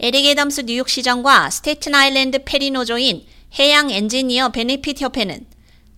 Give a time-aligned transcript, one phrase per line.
[0.00, 3.26] 에릭 애덤스 뉴욕시장과 스테튼 아일랜드 페리 노조인
[3.58, 5.44] 해양 엔지니어 베네핏 협회는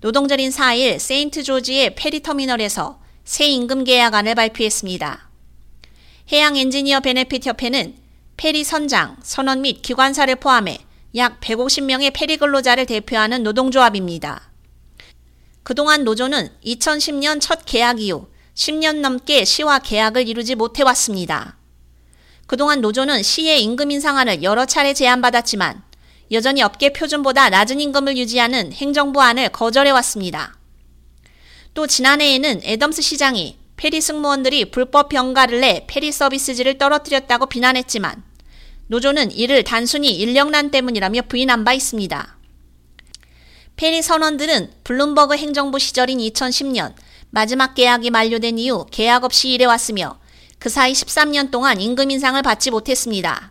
[0.00, 5.28] 노동절인 4일 세인트 조지의 페리 터미널에서 새 임금 계약안을 발표했습니다.
[6.33, 7.94] 해양 엔지니어 베네핏 협회는
[8.39, 10.78] 페리 선장, 선원 및 기관사를 포함해
[11.16, 14.50] 약 150명의 페리 근로자를 대표하는 노동조합입니다.
[15.62, 21.59] 그동안 노조는 2010년 첫 계약 이후 10년 넘게 시와 계약을 이루지 못해왔습니다.
[22.50, 25.84] 그동안 노조는 시의 임금 인상안을 여러 차례 제안받았지만
[26.32, 30.56] 여전히 업계 표준보다 낮은 임금을 유지하는 행정부안을 거절해왔습니다.
[31.74, 38.20] 또 지난해에는 애덤스 시장이 페리 승무원들이 불법 병가를 내 페리 서비스 질을 떨어뜨렸다고 비난했지만
[38.88, 42.36] 노조는 이를 단순히 인력난 때문이라며 부인한 바 있습니다.
[43.77, 46.94] 페리 선원들은 블룸버그 행정부 시절인 2010년
[47.30, 50.20] 마지막 계약이 만료된 이후 계약 없이 일해왔으며
[50.60, 53.50] 그 사이 13년 동안 임금 인상을 받지 못했습니다.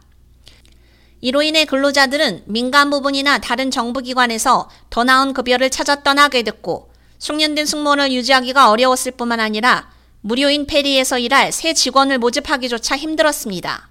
[1.22, 8.13] 이로 인해 근로자들은 민간 부분이나 다른 정부기관에서 더 나은 급여를 찾아 떠나게 됐고 숙련된 승무원을
[8.13, 13.90] 유지하기가 어려웠을 뿐만 아니라 무료인 페리에서 일할 새 직원을 모집하기조차 힘들었습니다.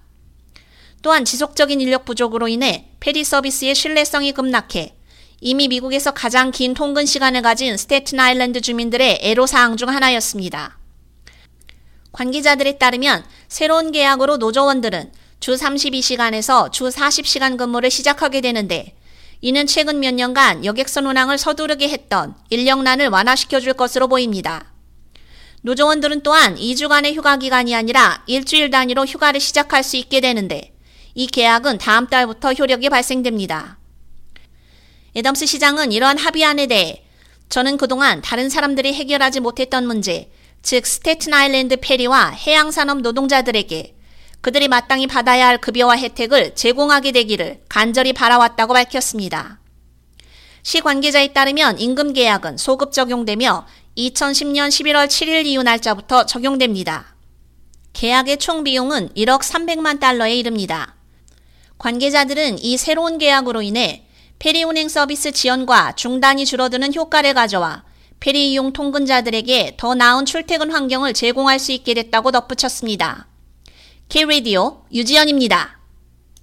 [1.01, 4.95] 또한 지속적인 인력 부족으로 인해 페리 서비스의 신뢰성이 급락해
[5.41, 10.78] 이미 미국에서 가장 긴 통근 시간을 가진 스테튼 아일랜드 주민들의 애로사항 중 하나였습니다.
[12.19, 18.93] 관계자들에 따르면 새로운 계약으로 노조원들은 주 32시간에서 주 40시간 근무를 시작하게 되는데
[19.39, 24.73] 이는 최근 몇 년간 여객선 운항을 서두르게 했던 인력난을 완화시켜 줄 것으로 보입니다.
[25.61, 30.75] 노조원들은 또한 2주간의 휴가 기간이 아니라 일주일 단위로 휴가를 시작할 수 있게 되는데
[31.15, 33.77] 이 계약은 다음 달부터 효력이 발생됩니다.
[35.15, 37.01] 에덤스 시장은 이러한 합의안에 대해
[37.47, 40.29] 저는 그동안 다른 사람들이 해결하지 못했던 문제,
[40.61, 43.95] 즉 스테튼 아일랜드 페리와 해양산업 노동자들에게
[44.41, 49.59] 그들이 마땅히 받아야 할 급여와 혜택을 제공하게 되기를 간절히 바라왔다고 밝혔습니다.
[50.63, 53.65] 시 관계자에 따르면 임금 계약은 소급 적용되며
[53.97, 57.15] 2010년 11월 7일 이후 날짜부터 적용됩니다.
[57.93, 60.95] 계약의 총 비용은 1억 300만 달러에 이릅니다.
[61.77, 64.05] 관계자들은 이 새로운 계약으로 인해
[64.37, 67.83] 페리 운행 서비스 지연과 중단이 줄어드는 효과를 가져와
[68.19, 73.27] 페리 이용 통근자들에게 더 나은 출퇴근 환경을 제공할 수 있게 됐다고 덧붙였습니다.
[74.09, 75.78] K-Radio 유지연입니다.